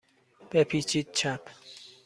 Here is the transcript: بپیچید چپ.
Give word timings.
بپیچید 0.51 1.07
چپ. 1.11 1.41